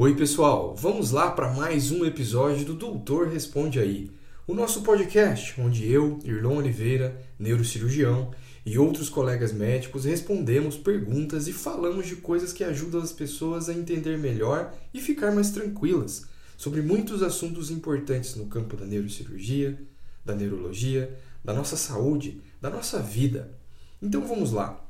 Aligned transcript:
Oi, 0.00 0.14
pessoal, 0.14 0.76
vamos 0.76 1.10
lá 1.10 1.28
para 1.28 1.52
mais 1.52 1.90
um 1.90 2.04
episódio 2.04 2.64
do 2.64 2.74
Doutor 2.74 3.26
Responde 3.26 3.80
Aí, 3.80 4.08
o 4.46 4.54
nosso 4.54 4.82
podcast 4.82 5.60
onde 5.60 5.90
eu, 5.90 6.20
Irlon 6.22 6.58
Oliveira, 6.58 7.20
neurocirurgião, 7.36 8.30
e 8.64 8.78
outros 8.78 9.08
colegas 9.08 9.52
médicos 9.52 10.04
respondemos 10.04 10.76
perguntas 10.76 11.48
e 11.48 11.52
falamos 11.52 12.06
de 12.06 12.14
coisas 12.14 12.52
que 12.52 12.62
ajudam 12.62 13.00
as 13.00 13.10
pessoas 13.10 13.68
a 13.68 13.74
entender 13.74 14.16
melhor 14.16 14.72
e 14.94 15.00
ficar 15.00 15.32
mais 15.32 15.50
tranquilas 15.50 16.26
sobre 16.56 16.80
muitos 16.80 17.20
assuntos 17.20 17.68
importantes 17.68 18.36
no 18.36 18.46
campo 18.46 18.76
da 18.76 18.86
neurocirurgia, 18.86 19.82
da 20.24 20.32
neurologia, 20.32 21.12
da 21.44 21.52
nossa 21.52 21.76
saúde, 21.76 22.40
da 22.60 22.70
nossa 22.70 23.02
vida. 23.02 23.52
Então 24.00 24.24
vamos 24.24 24.52
lá. 24.52 24.80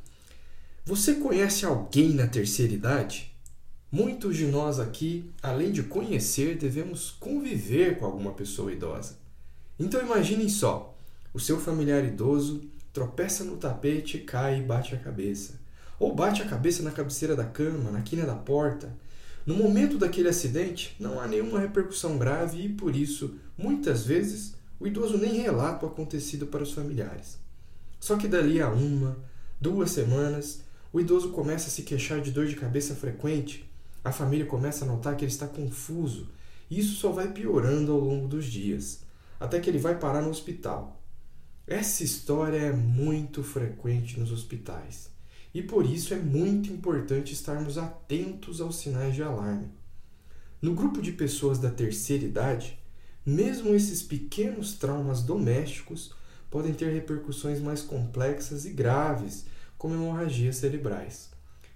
Você 0.84 1.15
conhece 1.15 1.65
alguém 1.65 2.10
na 2.10 2.27
terceira 2.27 2.74
idade? 2.74 3.38
Muitos 3.91 4.37
de 4.37 4.45
nós 4.45 4.78
aqui, 4.78 5.30
além 5.42 5.73
de 5.73 5.83
conhecer, 5.83 6.59
devemos 6.59 7.10
conviver 7.10 7.98
com 7.98 8.05
alguma 8.05 8.33
pessoa 8.33 8.70
idosa. 8.70 9.16
Então 9.79 9.98
imaginem 9.98 10.46
só: 10.46 10.95
o 11.33 11.41
seu 11.41 11.59
familiar 11.59 12.05
idoso 12.05 12.60
tropeça 12.93 13.45
no 13.45 13.56
tapete, 13.56 14.19
cai 14.19 14.59
e 14.59 14.62
bate 14.62 14.95
a 14.95 14.98
cabeça. 14.98 15.59
Ou 15.98 16.15
bate 16.15 16.43
a 16.43 16.46
cabeça 16.46 16.82
na 16.82 16.91
cabeceira 16.91 17.34
da 17.34 17.45
cama, 17.45 17.91
na 17.91 18.02
quina 18.02 18.27
da 18.27 18.34
porta. 18.34 18.95
No 19.46 19.55
momento 19.55 19.96
daquele 19.96 20.29
acidente, 20.29 20.95
não 21.01 21.18
há 21.18 21.27
nenhuma 21.27 21.59
repercussão 21.59 22.18
grave 22.18 22.66
e, 22.66 22.68
por 22.68 22.95
isso, 22.95 23.37
muitas 23.57 24.05
vezes, 24.05 24.55
o 24.79 24.87
idoso 24.87 25.16
nem 25.16 25.40
relata 25.40 25.87
o 25.87 25.88
acontecido 25.88 26.46
para 26.46 26.62
os 26.62 26.73
familiares. 26.73 27.38
Só 27.99 28.18
que 28.18 28.29
dali 28.29 28.60
a 28.60 28.68
uma, 28.68 29.16
duas 29.59 29.93
semanas, 29.93 30.60
o 30.93 31.01
idoso 31.01 31.30
começa 31.30 31.68
a 31.68 31.71
se 31.71 31.84
queixar 31.84 32.21
de 32.21 32.30
dor 32.30 32.46
de 32.46 32.55
cabeça 32.55 32.95
frequente 32.95 33.66
a 34.09 34.12
família 34.12 34.46
começa 34.46 34.84
a 34.84 34.88
notar 34.88 35.16
que 35.16 35.24
ele 35.24 35.32
está 35.32 35.46
confuso 35.46 36.30
e 36.70 36.80
isso 36.80 36.96
só 36.96 37.12
vai 37.12 37.30
piorando 37.30 37.92
ao 37.92 38.01
longo 38.01 38.26
dos 38.26 38.46
dias, 38.46 39.02
até 39.38 39.60
que 39.60 39.68
ele 39.68 39.78
vai 39.78 39.98
parar 39.98 40.23
no 40.23 40.30
hospital. 40.30 41.02
Essa 41.66 42.02
história 42.02 42.56
é 42.56 42.73
muito 42.73 43.42
frequente 43.42 44.18
nos 44.18 44.32
hospitais 44.32 45.10
e 45.52 45.62
por 45.62 45.84
isso 45.84 46.15
é 46.15 46.16
muito 46.16 46.73
importante 46.73 47.34
estarmos 47.34 47.76
atentos 47.76 48.60
aos 48.60 48.76
sinais 48.76 49.15
de 49.15 49.23
alarme. 49.23 49.70
No 50.60 50.74
grupo 50.74 51.02
de 51.02 51.12
pessoas 51.12 51.59
da 51.59 51.70
terceira 51.70 52.24
idade, 52.24 52.78
mesmo 53.24 53.74
esses 53.74 54.02
pequenos 54.02 54.72
traumas 54.72 55.22
domésticos 55.22 56.15
podem 56.50 56.72
ter 56.72 56.93
repercussões 56.93 57.60
mais 57.60 57.82
complexas 57.82 58.65
e 58.65 58.70
graves, 58.70 59.45
como 59.76 59.95
hemorragias 59.95 60.56
cerebrais. 60.56 61.28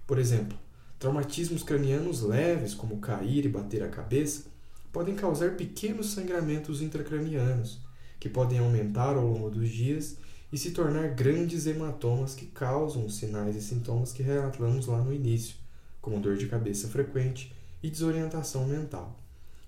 Por 0.07 0.17
exemplo, 0.17 0.57
Traumatismos 1.03 1.63
cranianos 1.63 2.21
leves, 2.21 2.73
como 2.73 3.01
cair 3.01 3.43
e 3.43 3.49
bater 3.49 3.83
a 3.83 3.89
cabeça, 3.89 4.45
podem 4.89 5.13
causar 5.13 5.57
pequenos 5.57 6.11
sangramentos 6.11 6.81
intracranianos, 6.81 7.81
que 8.17 8.29
podem 8.29 8.59
aumentar 8.59 9.17
ao 9.17 9.27
longo 9.27 9.49
dos 9.49 9.67
dias 9.67 10.15
e 10.49 10.57
se 10.57 10.71
tornar 10.71 11.09
grandes 11.09 11.67
hematomas 11.67 12.33
que 12.33 12.45
causam 12.45 13.05
os 13.05 13.17
sinais 13.17 13.53
e 13.57 13.61
sintomas 13.61 14.13
que 14.13 14.23
relatamos 14.23 14.85
lá 14.85 15.03
no 15.03 15.13
início, 15.13 15.57
como 16.01 16.21
dor 16.21 16.37
de 16.37 16.47
cabeça 16.47 16.87
frequente 16.87 17.53
e 17.83 17.89
desorientação 17.89 18.65
mental, 18.65 19.19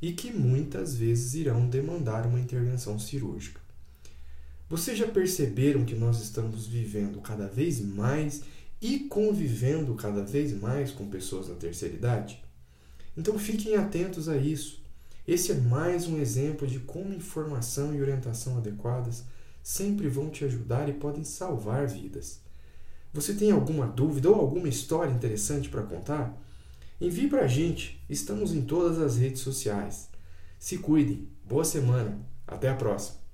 e 0.02 0.14
que 0.14 0.32
muitas 0.32 0.96
vezes 0.96 1.34
irão 1.34 1.68
demandar 1.68 2.26
uma 2.26 2.40
intervenção 2.40 2.98
cirúrgica. 2.98 3.60
Vocês 4.70 4.98
já 4.98 5.08
perceberam 5.10 5.84
que 5.84 5.96
nós 5.96 6.22
estamos 6.22 6.66
vivendo 6.66 7.20
cada 7.20 7.46
vez 7.46 7.82
mais 7.82 8.42
e 8.82 9.00
convivendo 9.00 9.96
cada 9.96 10.24
vez 10.24 10.54
mais 10.60 10.92
com 10.92 11.10
pessoas 11.10 11.48
da 11.48 11.56
terceira 11.56 11.96
idade? 11.96 12.44
Então 13.18 13.40
fiquem 13.40 13.76
atentos 13.76 14.28
a 14.28 14.38
isso. 14.38 14.84
Esse 15.28 15.52
é 15.52 15.56
mais 15.56 16.08
um 16.08 16.20
exemplo 16.20 16.68
de 16.68 16.80
como 16.80 17.14
informação 17.14 17.96
e 17.96 18.02
orientação 18.02 18.58
adequadas 18.58 19.24
sempre 19.64 20.08
vão 20.08 20.30
te 20.30 20.46
ajudar 20.46 20.88
e 20.88 20.94
podem 20.94 21.24
salvar 21.24 21.88
vidas. 21.88 22.40
Você 23.12 23.34
tem 23.34 23.50
alguma 23.50 23.88
dúvida 23.88 24.30
ou 24.30 24.36
alguma 24.36 24.68
história 24.68 25.12
interessante 25.12 25.70
para 25.70 25.82
contar? 25.82 26.40
Envie 27.02 27.28
para 27.28 27.46
a 27.46 27.48
gente, 27.48 28.00
estamos 28.10 28.54
em 28.54 28.62
todas 28.62 29.00
as 29.00 29.18
redes 29.18 29.42
sociais. 29.42 30.10
Se 30.60 30.78
cuidem, 30.78 31.28
boa 31.44 31.66
semana, 31.66 32.20
até 32.46 32.70
a 32.70 32.76
próxima! 32.76 33.25